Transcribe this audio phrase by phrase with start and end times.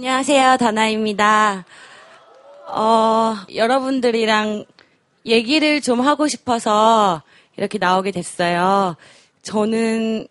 [0.00, 0.56] 안녕하세요.
[0.56, 1.66] 다나입니다.
[2.68, 4.64] 어, 여러분들이랑
[5.26, 7.22] 얘기를 좀 하고 싶어서
[7.58, 8.96] 이렇게 나오게 됐어요.
[9.42, 10.26] 저는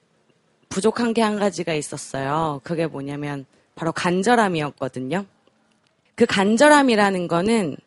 [0.69, 2.61] 부족한 게 한 가지가 있었어요.
[2.63, 3.45] 그게 뭐냐면
[3.75, 5.25] 바로 간절함이었거든요.
[6.15, 7.77] 그 간절함이라는 거는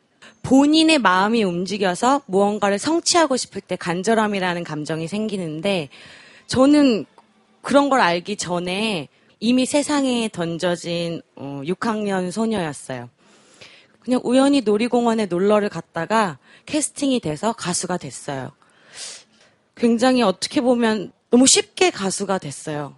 [0.44, 5.88] 본인의 마음이 움직여서 무언가를 성취하고 싶을 때 간절함이라는 감정이 생기는데
[6.46, 7.06] 저는
[7.60, 9.08] 그런 걸 알기 전에
[9.44, 13.10] 이미 세상에 던져진 어, 6학년 소녀였어요.
[13.98, 18.52] 그냥 우연히 놀이공원에 놀러를 갔다가 캐스팅이 돼서 가수가 됐어요.
[19.74, 22.94] 굉장히 어떻게 보면 너무 쉽게 가수가 됐어요.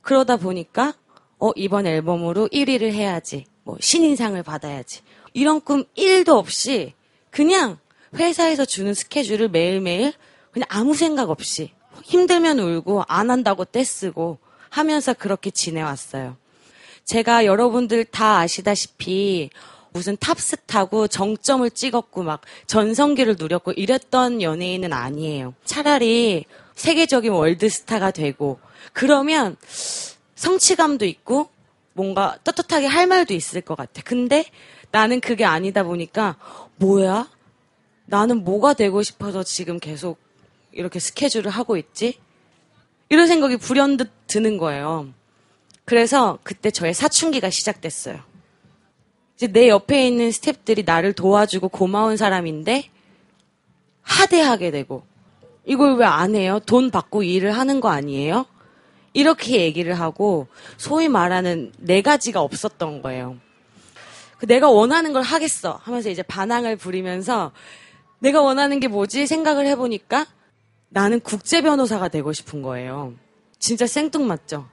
[0.00, 0.94] 그러다 보니까
[1.38, 3.44] 어 이번 앨범으로 1위를 해야지.
[3.62, 5.02] 뭐 신인상을 받아야지.
[5.34, 6.94] 이런 꿈 1도 없이
[7.30, 7.76] 그냥
[8.14, 10.14] 회사에서 주는 스케줄을 매일매일
[10.50, 11.72] 그냥 아무 생각 없이
[12.04, 14.38] 힘들면 울고 안 한다고 떼쓰고
[14.74, 16.36] 하면서 그렇게 지내왔어요.
[17.04, 19.50] 제가 여러분들 다 아시다시피
[19.92, 25.54] 무슨 탑스타고 정점을 찍었고 막 전성기를 누렸고 이랬던 연예인은 아니에요.
[25.64, 28.58] 차라리 세계적인 월드스타가 되고
[28.92, 29.56] 그러면
[30.34, 31.50] 성취감도 있고
[31.92, 34.02] 뭔가 떳떳하게 할 말도 있을 것 같아.
[34.04, 34.44] 근데
[34.90, 36.36] 나는 그게 아니다 보니까
[36.76, 37.30] 뭐야?
[38.06, 40.18] 나는 뭐가 되고 싶어서 지금 계속
[40.72, 42.18] 이렇게 스케줄을 하고 있지?
[43.14, 45.06] 이런 생각이 불현듯 드는 거예요.
[45.84, 48.18] 그래서 그때 저의 사춘기가 시작됐어요.
[49.36, 52.90] 이제 내 옆에 있는 스탭들이 나를 도와주고 고마운 사람인데
[54.02, 55.04] 하대하게 되고
[55.64, 56.58] 이걸 왜 안 해요?
[56.66, 58.46] 돈 받고 일을 하는 거 아니에요?
[59.12, 63.36] 이렇게 얘기를 하고 소위 말하는 네 가지가 없었던 거예요.
[64.38, 67.52] 그 내가 원하는 걸 하겠어 하면서 이제 반항을 부리면서
[68.18, 70.26] 내가 원하는 게 뭐지 생각을 해보니까
[70.94, 73.14] 나는 국제 변호사가 되고 싶은 거예요.
[73.58, 74.68] 진짜 생뚱맞죠?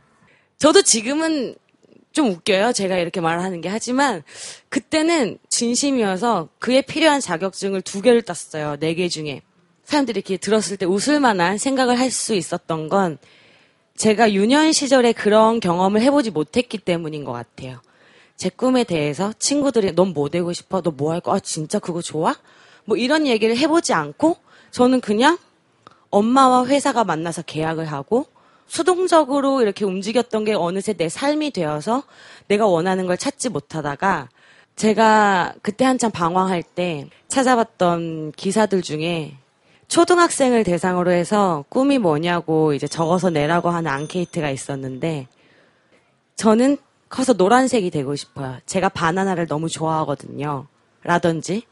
[0.60, 1.56] 저도 지금은
[2.12, 2.74] 좀 웃겨요.
[2.74, 3.70] 제가 이렇게 말하는 게.
[3.70, 4.22] 하지만
[4.70, 8.78] 그때는 진심이어서 그에 필요한 자격증을 두 개를 땄어요.
[8.80, 9.42] 네 개 중에.
[9.84, 13.18] 사람들이 이렇게 들었을 때 웃을 만한 생각을 할 수 있었던 건
[13.98, 17.82] 제가 유년 시절에 그런 경험을 해보지 못했기 때문인 것 같아요.
[18.38, 20.82] 제 꿈에 대해서 친구들이 넌 뭐 되고 싶어?
[20.82, 21.36] 너 뭐 할 거야?
[21.38, 22.36] 아, 진짜 그거 좋아?
[22.86, 24.38] 뭐 이런 얘기를 해보지 않고
[24.72, 25.38] 저는 그냥
[26.12, 28.28] 엄마와 회사가 만나서 계약을 하고
[28.68, 32.04] 수동적으로 이렇게 움직였던 게 어느새 내 삶이 되어서
[32.48, 34.30] 내가 원하는 걸 찾지 못하다가
[34.76, 39.38] 제가 그때 한참 방황할 때 찾아봤던 기사들 중에
[39.88, 45.28] 초등학생을 대상으로 해서 꿈이 뭐냐고 이제 적어서 내라고 하는 앙케이트가 있었는데
[46.36, 46.78] 저는
[47.10, 48.58] 커서 노란색이 되고 싶어요.
[48.66, 50.68] 제가 바나나를 너무 좋아하거든요.
[51.04, 51.64] 라든지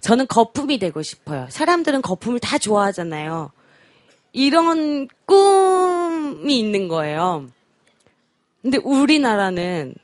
[0.00, 1.46] 저는 거품이 되고 싶어요.
[1.50, 3.52] 사람들은 거품을 다 좋아하잖아요.
[4.38, 7.48] 이런 꿈이 있는 거예요.
[8.62, 9.96] 근데 우리나라는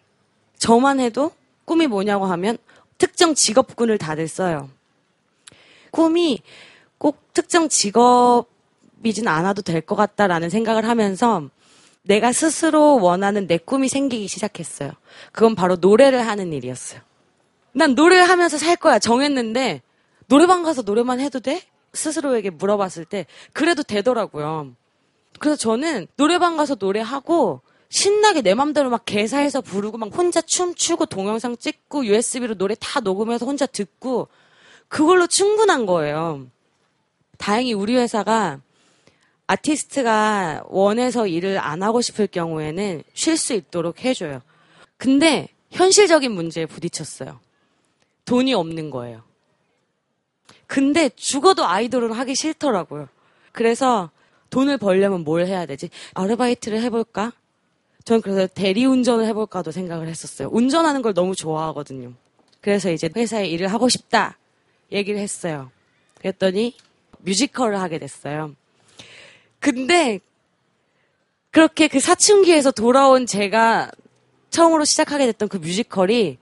[0.59, 1.31] 저만 해도
[1.65, 2.59] 꿈이 뭐냐고 하면
[2.99, 4.69] 특정 직업군을 다들 써요.
[5.93, 6.41] 꿈이
[6.99, 11.49] 꼭 특정 직업이진 않아도 될 것 같다라는 생각을 하면서
[12.03, 14.91] 내가 스스로 원하는 내 꿈이 생기기 시작했어요.
[15.31, 17.01] 그건 바로 노래를 하는 일이었어요.
[17.73, 19.81] 난 노래를 하면서 살 거야 정했는데
[20.27, 21.63] 노래방 가서 노래만 해도 돼?
[21.95, 24.73] 스스로에게 물어봤을 때 그래도 되더라고요.
[25.39, 31.57] 그래서 저는 노래방 가서 노래하고 신나게 내 맘대로 막 개사해서 부르고 막 혼자 춤추고 동영상
[31.57, 34.29] 찍고 USB로 노래 다 녹음해서 혼자 듣고
[34.89, 36.47] 그걸로 충분한 거예요.
[37.39, 38.61] 다행히 우리 회사가
[39.47, 44.41] 아티스트가 원해서 일을 안 하고 싶을 경우에는 쉴 수 있도록 해줘요.
[44.97, 47.41] 근데 현실적인 문제에 부딪혔어요.
[48.25, 49.23] 돈이 없는 거예요.
[50.67, 53.09] 근데 죽어도 아이돌은 하기 싫더라고요.
[53.53, 54.11] 그래서
[54.51, 55.91] 돈을 벌려면 뭘 해야 되지?
[56.15, 57.33] 아르바이트를 해볼까?
[58.05, 60.49] 저는 그래서 대리운전을 해볼까도 생각을 했었어요.
[60.53, 62.13] 운전하는 걸 너무 좋아하거든요.
[62.61, 64.39] 그래서 이제 회사에 일을 하고 싶다
[64.93, 65.71] 얘기를 했어요.
[66.19, 66.77] 그랬더니
[67.21, 68.55] 뮤지컬을 하게 됐어요.
[69.59, 70.21] 근데
[71.51, 73.91] 그렇게 그 사춘기에서 돌아온 제가
[74.51, 76.39] 처음으로 시작하게 됐던 그 뮤지컬이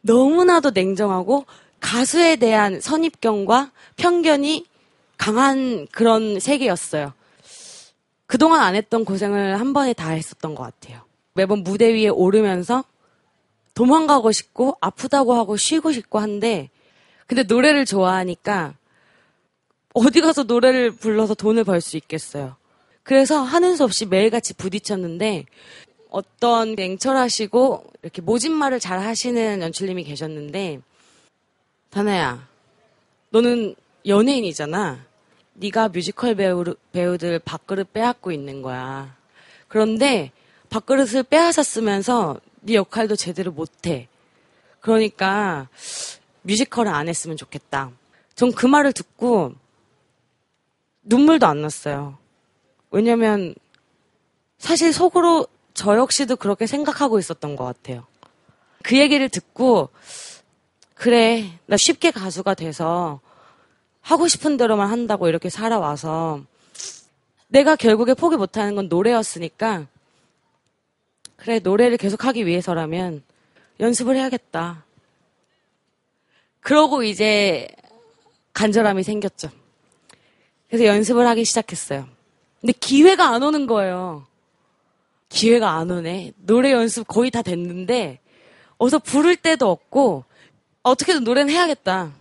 [0.00, 1.44] 너무나도 냉정하고
[1.80, 4.66] 가수에 대한 선입견과 편견이
[5.16, 7.12] 강한 그런 세계였어요.
[8.26, 11.00] 그동안 안 했던 고생을 한 번에 다 했었던 것 같아요.
[11.34, 12.84] 매번 무대 위에 오르면서
[13.74, 16.68] 도망가고 싶고 아프다고 하고 쉬고 싶고 한데
[17.26, 18.74] 근데 노래를 좋아하니까
[19.94, 22.56] 어디 가서 노래를 불러서 돈을 벌 수 있겠어요.
[23.02, 25.46] 그래서 하는 수 없이 매일같이 부딪혔는데
[26.10, 30.80] 어떤 냉철하시고 이렇게 모진말을 잘 하시는 연출님이 계셨는데
[31.90, 32.46] 다나야
[33.30, 33.74] 너는
[34.06, 35.06] 연예인이잖아.
[35.54, 39.16] 네가 뮤지컬 배우, 배우들 밥그릇 빼앗고 있는 거야.
[39.66, 40.30] 그런데
[40.70, 44.08] 밥그릇을 빼앗았으면서 네 역할도 제대로 못해.
[44.80, 45.68] 그러니까
[46.42, 47.90] 뮤지컬을 안 했으면 좋겠다.
[48.34, 49.54] 전 그 말을 듣고
[51.02, 52.18] 눈물도 안 났어요.
[52.90, 53.54] 왜냐면
[54.58, 58.06] 사실 속으로 저 역시도 그렇게 생각하고 있었던 것 같아요.
[58.82, 59.90] 그 얘기를 듣고
[60.98, 63.20] 그래 나 쉽게 가수가 돼서
[64.00, 66.42] 하고 싶은 대로만 한다고 이렇게 살아와서
[67.46, 69.86] 내가 결국에 포기 못하는 건 노래였으니까
[71.36, 73.22] 그래 노래를 계속 하기 위해서라면
[73.78, 74.84] 연습을 해야겠다.
[76.58, 77.68] 그러고 이제
[78.52, 79.50] 간절함이 생겼죠.
[80.68, 82.08] 그래서 연습을 하기 시작했어요.
[82.60, 84.26] 근데 기회가 안 오는 거예요.
[85.28, 86.32] 기회가 안 오네.
[86.38, 88.18] 노래 연습 거의 다 됐는데
[88.78, 90.24] 어서 부를 때도 없고
[90.88, 92.12] 어떻게든 노래는 해야겠다.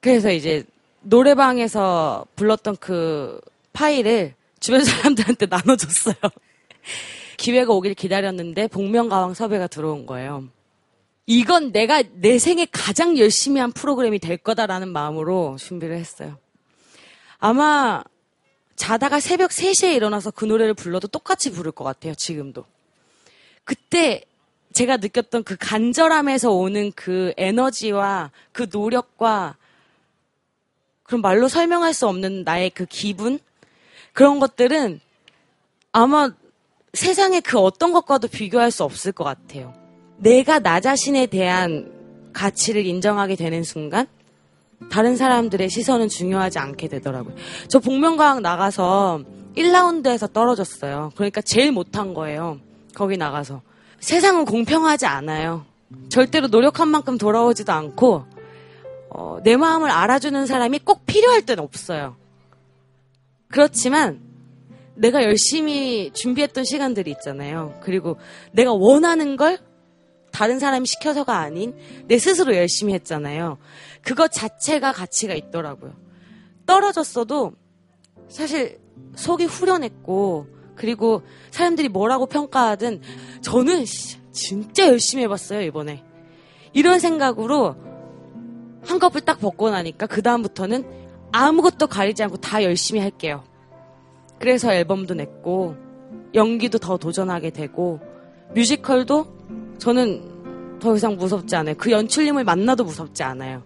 [0.00, 0.64] 그래서 이제
[1.02, 3.40] 노래방에서 불렀던 그
[3.72, 6.14] 파일을 주변 사람들한테 나눠줬어요.
[7.36, 10.44] 기회가 오길 기다렸는데 복면가왕 섭외가 들어온 거예요.
[11.26, 16.38] 이건 내가 내 생에 가장 열심히 한 프로그램이 될 거다라는 마음으로 준비를 했어요.
[17.38, 18.02] 아마
[18.76, 22.64] 자다가 새벽 3시에 일어나서 그 노래를 불러도 똑같이 부를 것 같아요, 지금도.
[23.64, 24.22] 그때
[24.76, 29.56] 제가 느꼈던 그 간절함에서 오는 그 에너지와 그 노력과
[31.02, 33.38] 그런 말로 설명할 수 없는 나의 그 기분?
[34.12, 35.00] 그런 것들은
[35.92, 36.30] 아마
[36.92, 39.72] 세상의 그 어떤 것과도 비교할 수 없을 것 같아요.
[40.18, 41.90] 내가 나 자신에 대한
[42.34, 44.06] 가치를 인정하게 되는 순간
[44.90, 47.34] 다른 사람들의 시선은 중요하지 않게 되더라고요.
[47.68, 49.22] 저 복면가왕 나가서
[49.56, 51.12] 1라운드에서 떨어졌어요.
[51.14, 52.60] 그러니까 제일 못한 거예요.
[52.94, 53.62] 거기 나가서.
[54.00, 55.64] 세상은 공평하지 않아요.
[56.08, 58.24] 절대로 노력한 만큼 돌아오지도 않고
[59.10, 62.16] 어, 내 마음을 알아주는 사람이 꼭 필요할 때는 없어요.
[63.48, 64.20] 그렇지만
[64.94, 67.78] 내가 열심히 준비했던 시간들이 있잖아요.
[67.82, 68.18] 그리고
[68.52, 69.58] 내가 원하는 걸
[70.32, 71.74] 다른 사람이 시켜서가 아닌
[72.06, 73.58] 내 스스로 열심히 했잖아요.
[74.02, 75.94] 그것 자체가 가치가 있더라고요.
[76.66, 77.52] 떨어졌어도
[78.28, 78.78] 사실
[79.14, 83.00] 속이 후련했고 그리고 사람들이 뭐라고 평가하든
[83.40, 83.84] 저는
[84.32, 86.04] 진짜 열심히 해봤어요 이번에
[86.72, 87.74] 이런 생각으로
[88.84, 90.84] 한꺼풀 딱 벗고 나니까 그 다음부터는
[91.32, 93.42] 아무것도 가리지 않고 다 열심히 할게요.
[94.38, 95.74] 그래서 앨범도 냈고
[96.34, 98.00] 연기도 더 도전하게 되고
[98.54, 99.26] 뮤지컬도
[99.78, 101.74] 저는 더 이상 무섭지 않아요.
[101.76, 103.62] 그 연출님을 만나도 무섭지 않아요.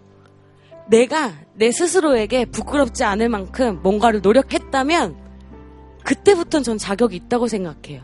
[0.89, 5.17] 내가 내 스스로에게 부끄럽지 않을 만큼 뭔가를 노력했다면
[6.05, 8.03] 그때부터는 전 자격이 있다고 생각해요.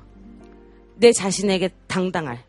[0.96, 2.42] 내 자신에게 당당할.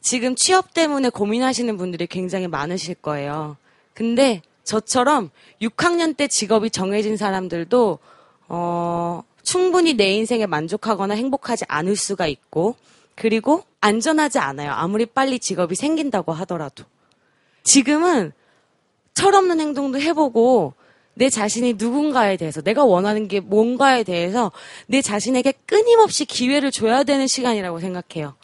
[0.00, 3.56] 지금 취업 때문에 고민하시는 분들이 굉장히 많으실 거예요.
[3.94, 5.30] 근데 저처럼
[5.60, 7.98] 6학년 때 직업이 정해진 사람들도
[8.48, 12.76] 어, 충분히 내 인생에 만족하거나 행복하지 않을 수가 있고
[13.14, 14.72] 그리고 안전하지 않아요.
[14.72, 16.84] 아무리 빨리 직업이 생긴다고 하더라도.
[17.64, 18.32] 지금은
[19.14, 20.74] 철없는 행동도 해보고
[21.18, 24.52] 내 자신이 누군가에 대해서 내가 원하는 게 뭔가에 대해서
[24.86, 28.36] 내 자신에게 끊임없이 기회를 줘야 되는 시간이라고 생각해요.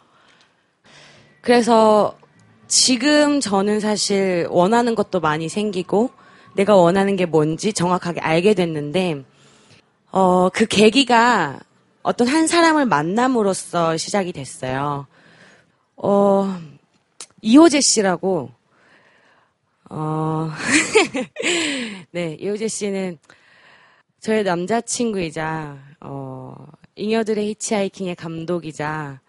[1.39, 2.17] 그래서
[2.67, 6.09] 지금 저는 사실 원하는 것도 많이 생기고
[6.55, 9.23] 내가 원하는 게 뭔지 정확하게 알게 됐는데
[10.11, 11.59] 어, 그 계기가
[12.03, 15.07] 어떤 한 사람을 만남으로써 시작이 됐어요.
[15.95, 16.59] 어,
[17.41, 18.51] 이호재 씨라고
[19.89, 20.49] 어,
[22.11, 23.19] 네, 이호재 씨는
[24.19, 26.55] 저의 남자친구이자, 어,
[26.95, 29.19] 잉여들의 히치하이킹의 감독이자,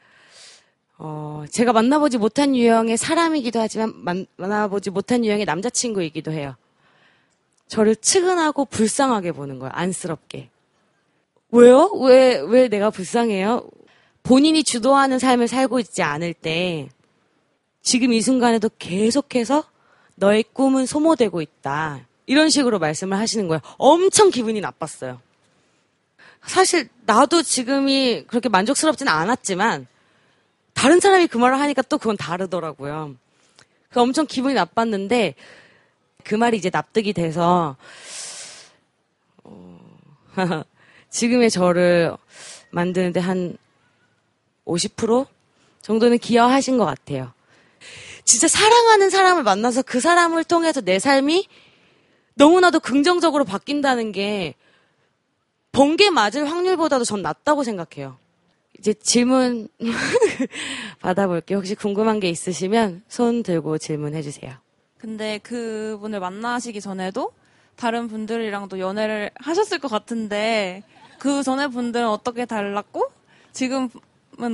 [0.98, 6.56] 어, 제가 만나보지 못한 유형의 사람이기도 하지만 만, 만 나보지 못한 유형의 남자친구이기도 해요.
[7.68, 9.72] 저를 측은하고 불쌍하게 보는 거예요.
[9.74, 10.48] 안쓰럽게.
[11.50, 11.90] 왜요?
[12.02, 13.68] 왜, 왜 내가 불쌍해요?
[14.22, 16.88] 본인이 주도하는 삶을 살고 있지 않을 때,
[17.82, 19.64] 지금 이 순간에도 계속해서
[20.16, 22.00] 너의 꿈은 소모되고 있다.
[22.26, 23.60] 이런 식으로 말씀을 하시는 거예요.
[23.78, 25.20] 엄청 기분이 나빴어요.
[26.44, 29.86] 사실 나도 지금이 그렇게 만족스럽지는 않았지만
[30.74, 33.14] 다른 사람이 그 말을 하니까 또 그건 다르더라고요.
[33.90, 35.34] 그 엄청 기분이 나빴는데
[36.24, 37.76] 그 말이 이제 납득이 돼서
[39.44, 39.80] 어...
[41.10, 42.14] 지금의 저를
[42.70, 43.56] 만드는데 한
[44.66, 45.26] 50%
[45.80, 47.32] 정도는 기여하신 것 같아요.
[48.26, 51.46] 진짜 사랑하는 사람을 만나서 그 사람을 통해서 내 삶이
[52.34, 54.54] 너무나도 긍정적으로 바뀐다는 게
[55.70, 58.18] 번개 맞을 확률보다도 전 낫다고 생각해요.
[58.78, 59.68] 이제 질문
[61.00, 61.58] 받아볼게요.
[61.58, 64.54] 혹시 궁금한 게 있으시면 손 들고 질문해 주세요.
[64.98, 67.30] 근데 그분을 만나시기 전에도
[67.76, 70.82] 다른 분들이랑도 연애를 하셨을 것 같은데
[71.18, 73.06] 그 전에 분들은 어떻게 달랐고
[73.52, 73.88] 지금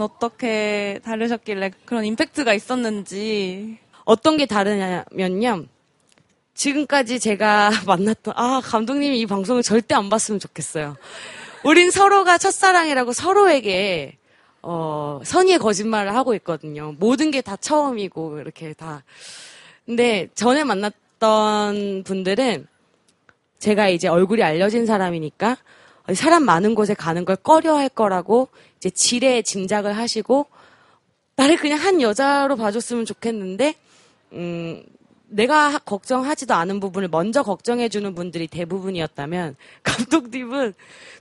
[0.00, 3.78] 어떻게 다르셨길래 그런 임팩트가 있었는지.
[4.04, 5.64] 어떤 게 다르냐면요.
[6.54, 10.96] 지금까지 제가 만났던, 아, 감독님이 이 방송을 절대 안 봤으면 좋겠어요.
[11.64, 14.18] 우린 서로가 첫사랑이라고 서로에게,
[14.62, 16.94] 어, 선의의 거짓말을 하고 있거든요.
[16.98, 19.02] 모든 게 다 처음이고, 이렇게 다.
[19.86, 22.66] 근데 전에 만났던 분들은
[23.58, 25.56] 제가 이제 얼굴이 알려진 사람이니까
[26.14, 30.46] 사람 많은 곳에 가는 걸 꺼려 할 거라고 이제 지레 짐작을 하시고
[31.36, 33.74] 나를 그냥 한 여자로 봐줬으면 좋겠는데,
[34.32, 34.82] 음,
[35.28, 40.74] 내가 하- 걱정하지도 않은 부분을 먼저 걱정해주는 분들이 대부분이었다면, 감독님은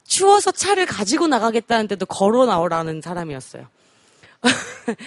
[0.04, 3.68] 추워서 차를 가지고 나가겠다는데도 걸어 나오라는 사람이었어요.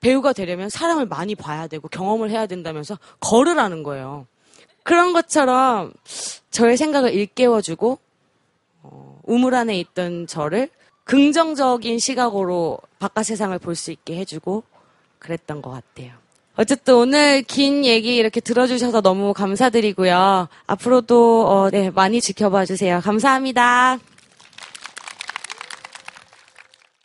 [0.00, 4.26] 배우가 되려면 사람을 많이 봐야 되고 경험을 해야 된다면서 걸으라는 거예요.
[4.82, 5.92] 그런 것처럼
[6.50, 7.98] 저의 생각을 일깨워주고,
[8.92, 10.68] 어, 우물 안에 있던 저를
[11.04, 14.64] 긍정적인 시각으로 바깥 세상을 볼 수 있게 해주고
[15.18, 16.12] 그랬던 것 같아요.
[16.56, 20.48] 어쨌든 오늘 긴 얘기 이렇게 들어주셔서 너무 감사드리고요.
[20.66, 23.00] 앞으로도 어, 네, 많이 지켜봐 주세요.
[23.02, 23.98] 감사합니다.